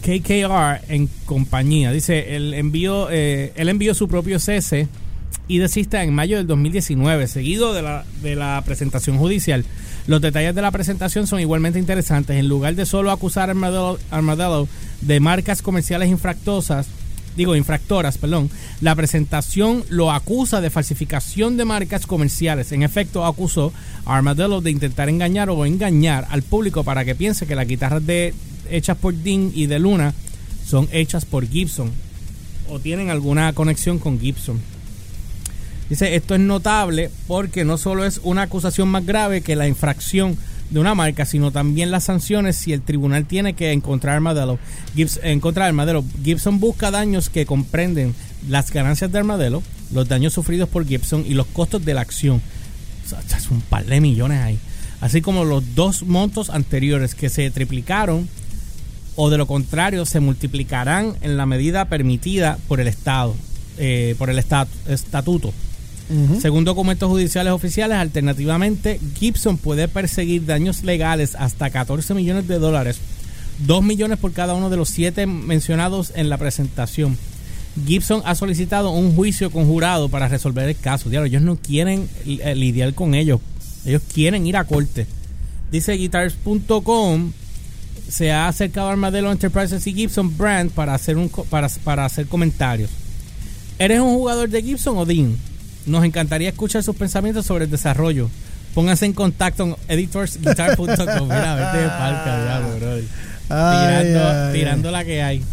KKR 0.01 0.81
en 0.89 1.07
compañía. 1.27 1.91
Dice, 1.91 2.35
el 2.35 2.55
envío, 2.55 3.09
eh, 3.11 3.53
él 3.55 3.69
envió 3.69 3.93
su 3.93 4.07
propio 4.07 4.39
cese 4.39 4.87
y 5.47 5.59
desista 5.59 6.03
en 6.03 6.15
mayo 6.15 6.37
del 6.37 6.47
2019, 6.47 7.27
seguido 7.27 7.75
de 7.75 7.83
la, 7.83 8.05
de 8.23 8.35
la 8.35 8.59
presentación 8.65 9.19
judicial. 9.19 9.65
Los 10.07 10.19
detalles 10.19 10.55
de 10.55 10.63
la 10.63 10.71
presentación 10.71 11.27
son 11.27 11.39
igualmente 11.39 11.77
interesantes. 11.77 12.37
En 12.37 12.49
lugar 12.49 12.73
de 12.73 12.87
solo 12.87 13.11
acusar 13.11 13.49
a 13.49 13.51
Armadillo, 13.51 14.67
de 15.01 15.19
marcas 15.19 15.61
comerciales 15.61 16.09
infractosas, 16.09 16.87
digo 17.35 17.55
infractoras, 17.55 18.17
perdón, 18.17 18.49
la 18.81 18.95
presentación 18.95 19.83
lo 19.89 20.11
acusa 20.11 20.59
de 20.59 20.71
falsificación 20.71 21.55
de 21.55 21.65
marcas 21.65 22.07
comerciales. 22.07 22.71
En 22.71 22.81
efecto, 22.81 23.25
acusó 23.25 23.71
a 24.07 24.17
Armadillo 24.17 24.59
de 24.59 24.71
intentar 24.71 25.07
engañar 25.07 25.51
o 25.51 25.67
engañar 25.67 26.25
al 26.31 26.41
público 26.41 26.83
para 26.83 27.05
que 27.05 27.13
piense 27.13 27.45
que 27.45 27.53
las 27.53 27.67
guitarras 27.67 28.03
de, 28.03 28.33
hechas 28.71 28.97
por 28.97 29.13
Dean 29.13 29.51
y 29.53 29.67
de 29.67 29.79
Luna 29.79 30.13
son 30.65 30.88
hechas 30.91 31.25
por 31.25 31.47
Gibson 31.47 31.91
o 32.69 32.79
tienen 32.79 33.09
alguna 33.09 33.53
conexión 33.53 34.00
con 34.00 34.19
Gibson. 34.19 34.59
Dice, 35.89 36.15
esto 36.15 36.36
es 36.36 36.41
notable 36.41 37.09
porque 37.27 37.63
no 37.63 37.77
solo 37.77 38.05
es 38.05 38.19
una 38.24 38.43
acusación 38.43 38.89
más 38.89 39.05
grave 39.05 39.41
que 39.41 39.55
la 39.55 39.67
infracción 39.67 40.38
de 40.69 40.81
una 40.81 40.95
marca, 40.95 41.25
sino 41.25 41.51
también 41.51 41.91
las 41.91 42.03
sanciones 42.03 42.57
si 42.57 42.74
el 42.74 42.81
tribunal 42.81 43.25
tiene 43.25 43.53
que 43.53 43.71
encontrar 43.71 44.15
Armadillo. 44.15 44.59
Gibbs, 44.95 45.21
encontrar 45.24 45.69
Armadillo. 45.69 46.03
Gibson 46.24 46.59
busca 46.59 46.91
daños 46.91 47.29
que 47.29 47.45
comprenden 47.45 48.13
las 48.50 48.71
ganancias 48.71 49.12
de 49.12 49.19
Armadillo, 49.19 49.63
los 49.93 50.09
daños 50.09 50.33
sufridos 50.33 50.67
por 50.67 50.86
Gibson 50.86 51.24
y 51.25 51.36
los 51.36 51.47
costos 51.47 51.86
de 51.86 51.93
la 51.93 52.01
acción. 52.01 52.41
O 53.05 53.09
sea, 53.09 53.38
es 53.38 53.50
un 53.50 53.62
par 53.62 53.86
de 53.86 54.01
millones 54.01 54.41
ahí. 54.41 54.59
Así 55.00 55.21
como 55.21 55.45
los 55.45 55.75
dos 55.75 56.03
montos 56.03 56.50
anteriores 56.50 57.15
que 57.15 57.29
se 57.29 57.50
triplicaron 57.51 58.27
o 59.17 59.29
de 59.29 59.38
lo 59.38 59.47
contrario 59.47 60.05
se 60.05 60.21
multiplicarán 60.21 61.15
en 61.21 61.38
la 61.38 61.45
medida 61.45 61.86
permitida 61.86 62.57
por 62.67 62.79
el 62.79 62.88
Estado, 62.88 63.36
eh, 63.77 64.15
por 64.17 64.29
el 64.29 64.38
estatuto. 64.39 65.53
Según 66.39 66.63
documentos 66.63 67.09
judiciales 67.09 67.51
oficiales, 67.51 67.97
alternativamente, 67.97 68.97
Gibson 69.19 69.57
puede 69.57 69.89
perseguir 69.89 70.45
daños 70.45 70.83
legales 70.83 71.36
hasta 71.36 71.69
14 71.69 72.13
millones 72.13 72.47
de 72.47 72.59
dólares, 72.59 73.00
2 73.65 73.83
millones 73.83 74.17
por 74.17 74.31
cada 74.31 74.53
uno 74.53 74.69
de 74.69 74.77
los 74.77 74.88
siete 74.88 75.25
mencionados 75.27 76.13
en 76.15 76.29
la 76.29 76.38
presentación. 76.38 77.17
Gibson 77.86 78.21
ha 78.24 78.36
solicitado 78.36 78.91
un 78.91 79.15
juicio 79.15 79.51
conjurado 79.51 80.07
para 80.07 80.29
resolver 80.29 80.69
el 80.69 80.77
caso. 80.77 81.12
ellos 81.12 81.41
no 81.41 81.57
quieren 81.57 82.07
eh, 82.25 82.55
lidiar 82.55 82.93
con 82.93 83.13
ellos, 83.13 83.41
ellos 83.86 84.01
quieren 84.13 84.47
ir 84.47 84.55
a 84.55 84.63
corte. 84.63 85.07
Dice 85.71 85.91
guitars.com 85.91 87.33
se 88.09 88.31
ha 88.31 88.47
acercado 88.47 88.87
a 88.87 88.91
Armadillo 88.91 89.31
Enterprises 89.31 89.85
y 89.87 89.93
Gibson 89.93 90.35
Brand 90.37 90.71
para 90.71 90.93
hacer 90.93 91.17
un 91.17 91.29
para, 91.29 91.69
para 91.83 92.05
hacer 92.05 92.27
comentarios. 92.27 92.89
¿Eres 93.79 93.99
un 93.99 94.15
jugador 94.15 94.49
de 94.49 94.61
Gibson 94.61 94.97
o 94.97 95.05
Dean? 95.05 95.35
Nos 95.85 96.03
encantaría 96.03 96.49
escuchar 96.49 96.83
sus 96.83 96.95
pensamientos 96.95 97.45
sobre 97.45 97.65
el 97.65 97.71
desarrollo. 97.71 98.29
Pónganse 98.73 99.05
en 99.05 99.13
contacto 99.13 99.69
con 99.69 99.77
editorsguitar.com. 99.87 101.23
Mira, 101.23 101.55
vete 101.55 101.83
de 101.83 101.89
palca, 101.89 102.59
bro. 102.79 102.97
Tirando, 103.47 104.53
tirando 104.53 104.91
la 104.91 105.05
que 105.05 105.23
hay. 105.23 105.43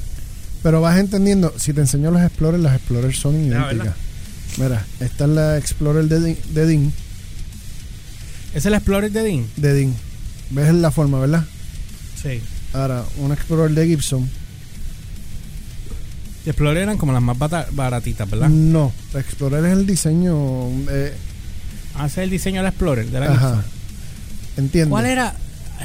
Pero 0.62 0.80
vas 0.80 0.98
entendiendo, 0.98 1.52
si 1.58 1.72
te 1.72 1.80
enseño 1.82 2.10
los 2.10 2.22
Explorers, 2.22 2.62
las 2.62 2.74
Explorers 2.74 3.18
son 3.18 3.34
ah, 3.34 3.70
idénticas. 3.70 3.94
Mira, 4.56 4.84
esta 5.00 5.24
es 5.24 5.30
la 5.30 5.58
Explorer 5.58 6.04
de, 6.04 6.36
de 6.52 6.66
Dean. 6.66 6.92
¿Es 8.54 8.66
el 8.66 8.74
Explorer 8.74 9.10
de 9.10 9.22
Dean? 9.22 9.46
De 9.56 9.74
Dean. 9.74 9.94
¿Ves 10.50 10.72
la 10.74 10.90
forma, 10.90 11.20
verdad? 11.20 11.44
Sí. 12.24 12.40
Ahora, 12.72 13.04
un 13.18 13.30
Explorer 13.30 13.70
de 13.70 13.86
Gibson 13.86 14.28
Explorer 16.46 16.82
eran 16.82 16.98
como 16.98 17.12
las 17.12 17.22
más 17.22 17.38
baratitas, 17.72 18.28
¿verdad? 18.28 18.48
No, 18.48 18.92
Explorer 19.14 19.64
es 19.64 19.72
el 19.72 19.86
diseño. 19.86 20.68
Eh, 20.90 21.14
ah, 21.94 22.08
el 22.16 22.30
diseño 22.30 22.56
de 22.56 22.64
la 22.64 22.68
Explorer, 22.68 23.06
de 23.06 23.20
la 23.20 23.32
Ajá. 23.32 23.64
Entiendo. 24.56 24.90
¿Cuál 24.90 25.06
era? 25.06 25.34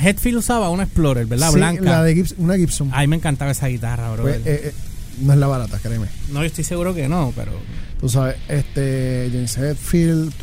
Headfield 0.02 0.38
usaba 0.38 0.70
una 0.70 0.84
Explorer, 0.84 1.26
¿verdad? 1.28 1.52
Blanca. 1.52 1.82
La 1.82 2.04
de 2.04 2.14
Gibson, 2.14 2.38
una 2.40 2.58
Gibson. 2.58 2.90
Ay, 2.94 3.08
me 3.08 3.16
encantaba 3.16 3.52
esa 3.52 3.68
guitarra, 3.68 4.12
bro. 4.12 4.24
Pues, 4.24 4.38
eh, 4.38 4.42
eh, 4.46 4.74
no 5.22 5.34
es 5.34 5.40
la 5.40 5.48
barata, 5.48 5.80
créeme. 5.80 6.08
No, 6.32 6.42
yo 6.42 6.46
estoy 6.46 6.64
seguro 6.64 6.94
que 6.94 7.08
no, 7.08 7.32
pero. 7.36 7.54
Tú 8.00 8.10
sabes, 8.10 8.36
este 8.48 9.30
James 9.32 9.58
Hetfield. 9.58 10.34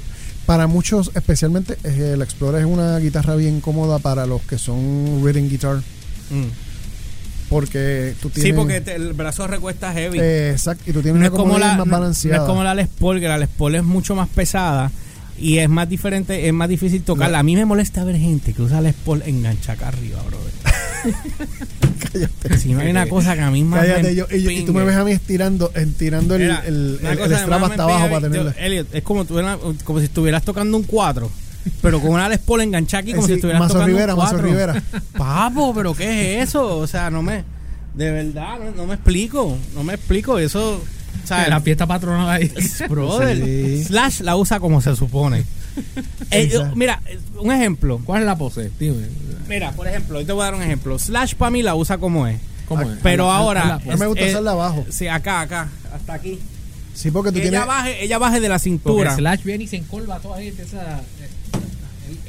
Para 0.46 0.66
muchos, 0.68 1.10
especialmente, 1.14 1.76
el 1.82 2.22
Explorer 2.22 2.60
es 2.60 2.66
una 2.66 2.98
guitarra 2.98 3.34
bien 3.34 3.60
cómoda 3.60 3.98
para 3.98 4.26
los 4.26 4.42
que 4.42 4.58
son 4.58 5.20
reading 5.24 5.48
guitar. 5.48 5.82
Mm 6.30 6.66
porque 7.48 8.14
tú 8.20 8.30
tienes... 8.30 8.52
Sí, 8.52 8.56
porque 8.56 8.82
el 8.94 9.12
brazo 9.12 9.46
recuesta 9.46 9.92
heavy. 9.92 10.18
exacto, 10.18 10.84
y 10.86 10.92
tú 10.92 11.02
tienes 11.02 11.20
una 11.20 11.30
como 11.30 11.58
la, 11.58 11.76
más 11.76 11.88
balanceada. 11.88 12.38
No, 12.38 12.42
es 12.44 12.48
como 12.48 12.64
la 12.64 12.74
Les 12.74 12.88
Paul, 12.88 13.20
que 13.20 13.28
la 13.28 13.38
Les 13.38 13.48
Paul 13.48 13.74
es 13.76 13.84
mucho 13.84 14.14
más 14.14 14.28
pesada 14.28 14.90
y 15.38 15.58
es 15.58 15.68
más 15.68 15.88
diferente, 15.88 16.46
es 16.46 16.52
más 16.52 16.68
difícil 16.68 17.02
tocarla. 17.02 17.38
A 17.38 17.42
mí 17.42 17.56
me 17.56 17.64
molesta 17.64 18.04
ver 18.04 18.16
gente 18.16 18.52
que 18.52 18.62
usa 18.62 18.80
Les 18.80 18.94
Paul 18.94 19.22
engancha 19.26 19.72
acá 19.72 19.88
arriba, 19.88 20.22
bro. 20.26 20.38
Cállate. 22.12 22.58
Si 22.58 22.72
no 22.72 22.80
hay 22.80 22.90
una 22.90 23.08
cosa 23.08 23.34
que 23.34 23.40
a 23.40 23.50
mí 23.50 23.64
más 23.64 23.80
Cállate, 23.80 24.14
yo, 24.14 24.26
y, 24.30 24.64
tú 24.64 24.72
me 24.72 24.84
ves 24.84 24.96
a 24.96 25.04
mí 25.04 25.12
estirando, 25.12 25.70
estirando 25.74 26.34
el, 26.36 26.42
el, 26.42 27.00
el, 27.02 27.36
strap 27.36 27.64
hasta 27.64 27.82
abajo 27.82 28.08
para 28.08 28.20
tenerla. 28.20 28.54
Elliot, 28.58 28.94
es 28.94 29.02
como, 29.02 29.26
como 29.84 29.98
si 29.98 30.06
estuvieras 30.06 30.42
tocando 30.42 30.76
un 30.76 30.84
4 30.84 31.30
pero 31.82 32.00
con 32.00 32.10
una 32.10 32.28
Les 32.28 32.38
Paul 32.38 32.60
enganchada 32.60 33.02
aquí 33.02 33.12
como 33.12 33.26
si 33.26 33.34
estuvieras 33.34 33.68
tocando 33.68 33.86
Rivera, 33.86 34.14
un 34.14 34.20
cuatro. 34.20 34.38
Rivera. 34.38 34.82
Papo, 35.16 35.74
pero 35.74 35.94
¿qué 35.94 36.40
es 36.40 36.48
eso? 36.48 36.78
O 36.78 36.86
sea, 36.86 37.10
no 37.10 37.22
me... 37.22 37.44
De 37.94 38.10
verdad, 38.10 38.58
no, 38.76 38.86
me 38.86 38.94
explico. 38.94 39.56
No 39.74 39.82
me 39.82 39.94
explico. 39.94 40.38
Eso... 40.38 40.82
O 41.24 41.26
sea, 41.26 41.48
la 41.48 41.60
fiesta 41.60 41.86
patronal 41.86 42.28
ahí. 42.28 42.52
Brother, 42.88 43.84
Slash 43.84 44.20
la 44.20 44.36
usa 44.36 44.60
como 44.60 44.80
se 44.80 44.94
supone. 44.96 45.44
Eh, 46.30 46.50
mira, 46.74 47.02
un 47.38 47.52
ejemplo. 47.52 48.00
¿Cuál 48.02 48.22
es 48.22 48.26
la 48.26 48.38
pose? 48.38 48.70
Mira, 49.48 49.72
por 49.72 49.86
ejemplo, 49.86 50.20
yo 50.20 50.26
te 50.26 50.32
voy 50.32 50.42
a 50.42 50.44
dar 50.46 50.54
un 50.54 50.62
ejemplo. 50.62 50.98
Slash 50.98 51.34
para 51.34 51.50
mí 51.50 51.62
la 51.62 51.74
usa 51.74 51.98
como 51.98 52.26
es. 52.26 52.40
¿Cómo 52.66 52.82
es? 52.82 52.98
Pero 53.02 53.30
ahora. 53.30 53.74
A 53.74 53.78
mí 53.78 53.96
me 53.98 54.06
gusta 54.06 54.24
hacerla 54.24 54.52
abajo. 54.52 54.84
Sí, 54.90 55.08
acá, 55.08 55.40
acá, 55.40 55.68
hasta 55.92 56.14
aquí. 56.14 56.38
Sí, 56.94 57.10
porque 57.10 57.30
tú 57.30 57.38
ella 57.38 57.50
tienes. 57.50 57.66
Baje, 57.66 58.04
ella 58.04 58.18
baje 58.18 58.40
de 58.40 58.48
la 58.48 58.58
cintura. 58.58 59.10
Porque 59.10 59.22
Slash 59.22 59.42
viene 59.44 59.64
y 59.64 59.66
se 59.66 59.76
encolva 59.76 60.18
toda 60.18 60.38
ahí. 60.38 60.48
Esa, 60.48 61.00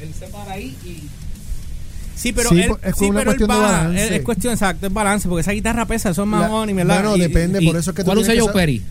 él, 0.00 0.14
se 0.18 0.26
para 0.26 0.52
ahí 0.52 0.76
y 0.84 1.08
Sí, 2.14 2.32
pero, 2.32 2.50
él, 2.50 2.58
es, 2.58 2.96
sí, 2.96 3.10
pero 3.12 3.24
cuestión 3.26 3.48
de 3.48 3.56
balance. 3.56 4.16
Es, 4.16 4.22
cuestión 4.22 4.52
exacta, 4.52 4.88
es 4.88 4.92
balance, 4.92 5.28
porque 5.28 5.42
esa 5.42 5.52
guitarra 5.52 5.86
pesa, 5.86 6.12
son 6.12 6.28
más 6.28 6.50
y 6.68 6.72
¿verdad? 6.72 7.02
Bueno, 7.02 7.16
depende, 7.16 7.62
por 7.62 7.76
eso 7.76 7.90
es 7.90 7.96
que 7.96 8.02
¿Cuál 8.02 8.18
usa 8.18 8.34
Joe 8.36 8.52
Perry? 8.52 8.82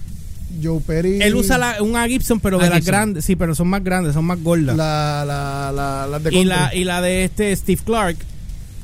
Joe 0.62 0.82
Perry. 0.86 1.22
Él 1.22 1.36
usa 1.36 1.58
la, 1.58 1.82
una 1.82 2.08
Gibson, 2.08 2.40
pero 2.40 2.58
de 2.58 2.70
las 2.70 2.86
grandes, 2.86 3.26
sí, 3.26 3.36
pero 3.36 3.56
son 3.56 3.68
más 3.68 3.84
grandes, 3.84 4.14
son 4.14 4.26
más 4.26 4.42
gordas. 4.42 4.76
La, 4.76 5.24
la, 5.26 5.72
la, 5.74 6.08
la 6.08 6.20
de 6.20 6.36
y 6.36 6.44
la, 6.44 6.74
y 6.74 6.84
la 6.84 7.02
de 7.02 7.24
este 7.26 7.56
Steve 7.56 7.82
Clark, 7.84 8.18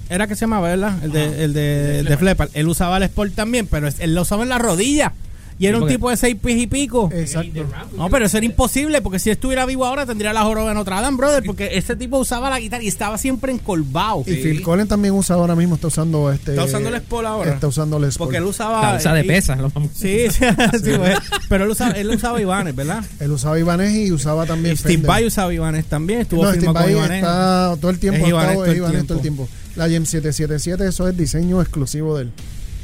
era 0.10 0.28
que 0.28 0.36
se 0.36 0.42
llamaba, 0.42 0.70
¿verdad? 0.70 1.04
El 1.04 1.12
de, 1.12 1.44
el 1.44 1.54
de, 1.54 2.04
de, 2.04 2.18
Flepper. 2.18 2.50
Él 2.54 2.68
usaba 2.68 2.98
el 2.98 3.04
Sport 3.04 3.34
también, 3.34 3.68
pero 3.68 3.88
él 3.88 4.16
lo 4.16 4.22
usaba 4.22 4.44
en 4.44 4.50
la 4.50 4.60
rodilla. 4.60 5.14
Y 5.60 5.68
era 5.68 5.78
un 5.78 5.88
tipo 5.88 6.10
de 6.10 6.18
seis 6.18 6.36
pies 6.42 6.62
y 6.62 6.68
pico. 6.68 7.10
Exacto. 7.14 7.66
No, 7.96 8.10
pero 8.10 8.26
eso 8.26 8.38
era 8.38 8.46
imposible, 8.46 9.02
porque 9.02 9.20
si 9.20 9.30
estuviera 9.30 9.66
vivo 9.66 9.86
ahora 9.86 10.06
tendría 10.06 10.34
la 10.34 10.44
joroba 10.44 10.70
de 10.70 10.76
Notre 10.76 10.96
Dame, 10.96 11.18
brother, 11.18 11.44
porque 11.44 11.70
este 11.74 11.96
tipo 11.96 12.18
usaba 12.18 12.50
la 12.50 12.60
guitarra 12.60 12.84
y 12.84 12.88
estaba 12.88 13.18
siempre 13.18 13.52
encolvado. 13.52 14.24
Y 14.26 14.36
Phil 14.36 14.62
Collins 14.62 14.90
también 14.90 15.14
usa 15.14 15.36
ahora 15.36 15.56
mismo, 15.56 15.76
está 15.76 15.88
usando 15.88 16.32
este... 16.32 16.52
Está 16.52 16.66
usando 16.66 16.90
el 16.90 16.98
Spol 16.98 17.26
ahora. 17.26 17.54
Está 17.54 17.68
usando 17.68 17.98
el 17.98 18.12
Spol. 18.12 18.28
Porque 18.28 18.38
él 18.38 18.44
usaba... 18.44 18.96
usa 18.96 19.14
de 19.14 19.24
pesa. 19.24 19.58
Sí, 19.94 20.26
sí, 20.30 20.92
pues, 20.98 21.18
pero 21.50 21.66
él 21.66 21.70
usaba, 21.70 21.92
él 21.92 22.10
usaba 22.10 22.42
Ibanez, 22.42 22.76
¿verdad? 22.76 23.04
Él 23.20 23.32
usaba 23.32 23.60
Ibanez 23.60 23.94
y 23.94 24.12
usaba 24.12 24.46
también 24.46 24.78
Steve 24.78 25.06
Vai 25.06 25.26
usaba 25.26 25.54
Ibanez 25.54 25.86
también, 25.86 26.22
estuvo 26.22 26.44
no, 26.44 26.52
Steve 26.52 26.66
con 26.66 26.90
Ibanez. 26.90 27.18
está 27.18 27.76
todo 27.80 27.92
el 27.92 28.00
tiempo, 28.00 28.24
es 28.24 28.30
Ibanez, 28.30 28.56
todo, 28.56 28.66
el 28.66 29.06
todo 29.06 29.18
el 29.18 29.22
tiempo. 29.22 29.48
La 29.76 29.88
GM 29.88 30.06
777, 30.06 30.88
eso 30.88 31.08
es 31.08 31.18
diseño 31.18 31.62
exclusivo 31.62 32.18
de 32.18 32.24
él. 32.24 32.32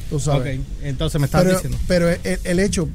Tú 0.10 0.20
sabes. 0.20 0.60
Ok, 0.60 0.66
entonces 0.84 1.20
me 1.20 1.26
estás 1.26 1.48
diciendo. 1.48 1.78
Pero 1.88 2.10
el, 2.10 2.20
el 2.44 2.60
hecho 2.60 2.90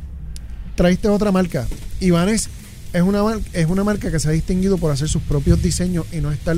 traiste 0.75 1.09
otra 1.09 1.31
marca. 1.33 1.67
Ibanez 2.01 2.49
es 2.93 3.03
una, 3.03 3.23
es 3.53 3.67
una 3.67 3.85
marca 3.85 4.11
que 4.11 4.19
se 4.19 4.29
ha 4.29 4.33
distinguido 4.33 4.79
por 4.79 4.91
hacer 4.91 5.09
sus 5.09 5.23
propios 5.23 5.63
diseños 5.63 6.07
y 6.13 6.17
no 6.17 6.33
estar 6.33 6.57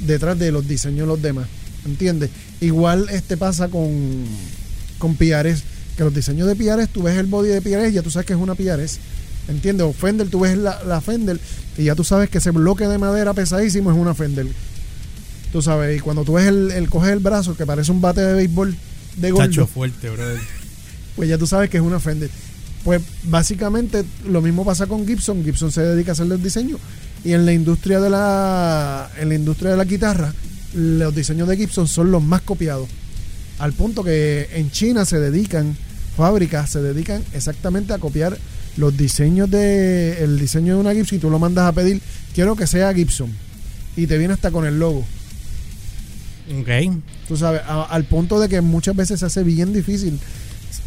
detrás 0.00 0.38
de 0.38 0.52
los 0.52 0.66
diseños 0.66 1.00
de 1.00 1.06
los 1.06 1.22
demás. 1.22 1.46
¿Entiendes? 1.84 2.30
Igual 2.60 3.08
este 3.10 3.36
pasa 3.36 3.68
con, 3.68 4.24
con 4.98 5.16
Piares, 5.16 5.62
que 5.96 6.04
los 6.04 6.14
diseños 6.14 6.46
de 6.46 6.56
Piares, 6.56 6.88
tú 6.88 7.02
ves 7.02 7.16
el 7.16 7.26
body 7.26 7.48
de 7.48 7.62
Piares 7.62 7.90
y 7.90 7.94
ya 7.94 8.02
tú 8.02 8.10
sabes 8.10 8.26
que 8.26 8.32
es 8.32 8.38
una 8.38 8.54
Piares. 8.54 8.98
¿Entiendes? 9.48 9.86
O 9.86 9.92
Fender, 9.92 10.28
tú 10.28 10.40
ves 10.40 10.58
la, 10.58 10.82
la 10.84 11.00
Fender 11.00 11.40
y 11.78 11.84
ya 11.84 11.94
tú 11.94 12.04
sabes 12.04 12.28
que 12.28 12.38
ese 12.38 12.50
bloque 12.50 12.86
de 12.86 12.98
madera 12.98 13.32
pesadísimo 13.32 13.90
es 13.90 13.96
una 13.96 14.14
Fender. 14.14 14.46
Tú 15.52 15.62
sabes, 15.62 15.96
y 15.96 16.00
cuando 16.00 16.24
tú 16.24 16.34
ves 16.34 16.46
el, 16.46 16.70
el 16.72 16.90
coge 16.90 17.12
el 17.12 17.20
brazo 17.20 17.56
que 17.56 17.64
parece 17.64 17.90
un 17.90 18.02
bate 18.02 18.20
de 18.20 18.34
béisbol 18.34 18.76
de 19.16 19.30
gordo. 19.30 19.66
fuerte, 19.66 20.10
brother. 20.10 20.40
Pues 21.16 21.28
ya 21.28 21.38
tú 21.38 21.46
sabes 21.46 21.70
que 21.70 21.78
es 21.78 21.82
una 21.82 22.00
Fender. 22.00 22.30
Pues 22.84 23.02
básicamente 23.24 24.04
lo 24.26 24.40
mismo 24.40 24.64
pasa 24.64 24.86
con 24.86 25.06
Gibson. 25.06 25.44
Gibson 25.44 25.72
se 25.72 25.82
dedica 25.82 26.12
a 26.12 26.14
hacer 26.14 26.30
el 26.30 26.42
diseño 26.42 26.78
y 27.24 27.32
en 27.32 27.44
la 27.44 27.52
industria 27.52 28.00
de 28.00 28.10
la 28.10 29.10
en 29.18 29.28
la 29.28 29.34
industria 29.34 29.72
de 29.72 29.76
la 29.76 29.84
guitarra 29.84 30.32
los 30.74 31.14
diseños 31.14 31.48
de 31.48 31.56
Gibson 31.56 31.88
son 31.88 32.10
los 32.10 32.22
más 32.22 32.42
copiados. 32.42 32.88
Al 33.58 33.72
punto 33.72 34.04
que 34.04 34.48
en 34.52 34.70
China 34.70 35.04
se 35.04 35.18
dedican 35.18 35.76
fábricas 36.16 36.70
se 36.70 36.82
dedican 36.82 37.22
exactamente 37.32 37.92
a 37.92 37.98
copiar 37.98 38.36
los 38.76 38.96
diseños 38.96 39.48
de 39.50 40.22
el 40.22 40.38
diseño 40.38 40.74
de 40.74 40.80
una 40.80 40.92
Gibson 40.92 41.18
y 41.18 41.20
tú 41.20 41.30
lo 41.30 41.38
mandas 41.38 41.66
a 41.66 41.72
pedir, 41.72 42.00
quiero 42.34 42.56
que 42.56 42.66
sea 42.66 42.92
Gibson 42.94 43.32
y 43.96 44.06
te 44.06 44.18
viene 44.18 44.34
hasta 44.34 44.50
con 44.50 44.64
el 44.66 44.78
logo. 44.78 45.04
Ok. 46.60 46.68
Tú 47.28 47.36
sabes, 47.36 47.60
a- 47.66 47.84
al 47.84 48.04
punto 48.04 48.38
de 48.40 48.48
que 48.48 48.60
muchas 48.60 48.94
veces 48.96 49.20
se 49.20 49.26
hace 49.26 49.42
bien 49.42 49.72
difícil 49.72 50.18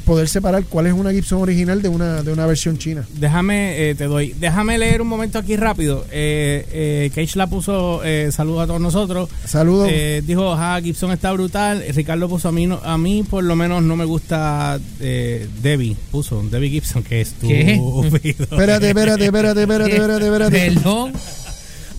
poder 0.05 0.27
separar 0.27 0.63
cuál 0.65 0.87
es 0.87 0.93
una 0.93 1.11
Gibson 1.11 1.41
original 1.41 1.81
de 1.81 1.87
una, 1.89 2.23
de 2.23 2.33
una 2.33 2.45
versión 2.47 2.77
china. 2.77 3.05
Déjame, 3.13 3.89
eh, 3.89 3.95
te 3.95 4.05
doy, 4.05 4.33
déjame 4.39 4.77
leer 4.79 5.01
un 5.01 5.07
momento 5.07 5.37
aquí 5.37 5.55
rápido. 5.55 6.05
Eh, 6.11 6.65
eh, 6.71 7.11
Cage 7.13 7.37
la 7.37 7.45
puso, 7.47 8.01
eh, 8.03 8.29
saludos 8.31 8.63
a 8.63 8.67
todos 8.67 8.81
nosotros. 8.81 9.29
Saludos. 9.45 9.89
Eh, 9.91 10.23
dijo, 10.25 10.53
ah, 10.53 10.79
Gibson 10.81 11.11
está 11.11 11.31
brutal. 11.33 11.83
Ricardo 11.93 12.27
puso 12.27 12.47
a 12.49 12.51
mí, 12.51 12.65
no- 12.65 12.81
a 12.83 12.97
mí 12.97 13.23
por 13.23 13.43
lo 13.43 13.55
menos 13.55 13.83
no 13.83 13.95
me 13.95 14.05
gusta 14.05 14.79
eh, 14.99 15.47
Debbie. 15.61 15.95
Puso 16.09 16.41
Debbie 16.49 16.69
Gibson, 16.69 17.03
que 17.03 17.21
es 17.21 17.35
¿Qué? 17.39 17.73
estúpido. 17.73 18.43
espérate, 18.43 18.87
espérate, 18.89 19.25
espérate, 19.25 19.61
espérate, 19.61 19.95
espérate, 19.95 20.25
espérate. 20.25 20.71
Perdón. 20.71 21.13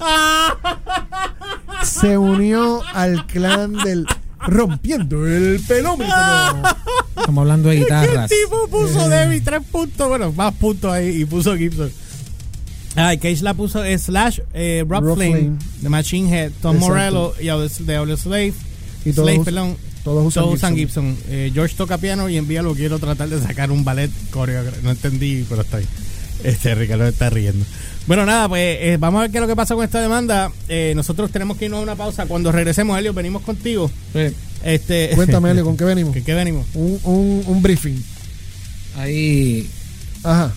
Se 1.85 2.17
unió 2.19 2.83
al 2.95 3.27
clan 3.27 3.73
del 3.85 4.07
rompiendo 4.41 5.27
el 5.27 5.61
pelómetro. 5.67 6.15
Estamos 7.17 7.43
hablando 7.43 7.69
de 7.69 7.77
¿Qué 7.77 7.83
guitarras. 7.83 8.31
tipo 8.31 8.67
puso 8.69 9.09
Debbie? 9.09 9.41
Tres 9.41 9.61
puntos, 9.71 10.09
bueno, 10.09 10.33
más 10.33 10.53
puntos 10.55 10.93
ahí 10.93 11.23
y 11.23 11.25
puso 11.25 11.57
Gibson. 11.57 11.91
Ay, 12.95 13.19
Cage 13.19 13.43
la 13.43 13.55
puso 13.55 13.83
eh, 13.85 13.97
Slash, 13.99 14.41
eh, 14.53 14.85
Rob, 14.87 15.03
Rob 15.05 15.17
Flynn, 15.17 15.33
Flynn. 15.33 15.59
de 15.81 15.89
Machine 15.89 16.29
Head, 16.31 16.53
Tom 16.61 16.77
Exacto. 16.77 16.95
Morello 16.95 17.35
y 17.41 17.85
de 17.85 17.97
Audio 17.97 18.17
Slave. 18.17 18.53
Y 19.05 19.13
todos 19.13 19.29
Slave, 19.31 19.45
perdón. 19.45 19.77
todos 20.05 20.27
usan 20.27 20.43
Todos 20.45 20.55
usan 20.57 20.77
Gibson. 20.77 21.15
Gibson. 21.17 21.33
Eh, 21.33 21.51
George 21.55 21.75
toca 21.77 21.97
piano 21.99 22.29
y 22.29 22.37
envíalo. 22.37 22.75
Quiero 22.75 22.99
tratar 22.99 23.29
de 23.29 23.41
sacar 23.41 23.71
un 23.71 23.85
ballet 23.85 24.11
coreográfico. 24.31 24.85
No 24.85 24.91
entendí, 24.91 25.47
pero 25.49 25.63
está 25.63 25.79
bien. 25.79 25.89
Este, 26.45 26.75
Ricardo 26.75 27.07
está 27.07 27.31
riendo. 27.31 27.65
Bueno, 28.07 28.27
nada, 28.27 28.49
pues 28.49 28.79
eh, 28.81 28.97
vamos 28.99 29.19
a 29.21 29.23
ver 29.23 29.31
qué 29.31 29.37
es 29.39 29.43
lo 29.43 29.47
que 29.47 29.55
pasa 29.57 29.75
con 29.77 29.85
esta 29.85 30.01
demanda. 30.01 30.51
Eh, 30.69 30.93
nosotros 30.97 31.31
tenemos 31.31 31.57
que 31.57 31.67
irnos 31.67 31.79
a 31.81 31.83
una 31.83 31.95
pausa. 31.95 32.27
Cuando 32.27 32.51
regresemos, 32.51 32.99
Helio, 32.99 33.13
venimos 33.13 33.43
contigo. 33.43 33.91
Eh, 34.15 34.33
Este, 34.65 35.11
Cuéntame, 35.15 35.51
Elio, 35.53 35.65
¿con 35.65 35.77
qué 35.77 35.85
venimos? 35.93 36.13
¿Qué, 36.13 36.23
qué 36.25 36.35
venimos? 36.35 36.67
Un, 36.75 36.99
un, 37.05 37.45
un 37.47 37.63
briefing. 37.63 38.03
Ahí 38.97 39.69
Ajá. 40.25 40.53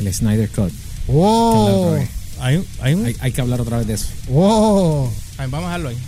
el 0.00 0.12
Snyder 0.14 0.48
Cut. 0.48 0.72
Oh, 1.08 1.96
Hay, 2.40 2.56
un- 2.56 2.66
hay 2.80 2.94
un... 2.94 3.06
Hay, 3.06 3.16
hay 3.20 3.32
que 3.32 3.40
hablar 3.40 3.60
otra 3.60 3.78
vez 3.78 3.86
de 3.86 3.94
eso. 3.94 4.06
oh. 4.32 5.10
Ay, 5.38 5.46
vamos 5.50 5.66
a 5.68 5.78
dejarlo 5.78 5.88
ahí. 5.90 5.98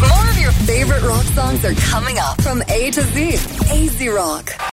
More 0.00 0.30
of 0.30 0.38
your 0.40 0.52
favorite 0.66 1.02
rock 1.06 1.24
songs 1.36 1.64
are 1.64 1.74
coming 1.90 2.16
up 2.18 2.40
from 2.42 2.60
A 2.62 2.90
to 2.90 3.02
Z. 3.14 3.38
AZ 3.70 4.06
Rock. 4.12 4.50